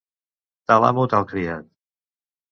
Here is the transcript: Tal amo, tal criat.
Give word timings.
Tal 0.71 0.85
amo, 0.87 1.03
tal 1.11 1.27
criat. 1.33 1.67